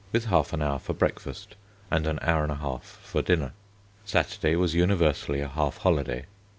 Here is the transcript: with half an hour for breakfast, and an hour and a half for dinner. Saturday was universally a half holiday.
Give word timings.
with 0.11 0.25
half 0.25 0.51
an 0.51 0.63
hour 0.63 0.79
for 0.79 0.93
breakfast, 0.93 1.53
and 1.91 2.07
an 2.07 2.17
hour 2.23 2.41
and 2.41 2.51
a 2.51 2.55
half 2.55 2.81
for 3.03 3.21
dinner. 3.21 3.51
Saturday 4.03 4.55
was 4.55 4.73
universally 4.73 5.41
a 5.41 5.47
half 5.47 5.77
holiday. 5.77 6.25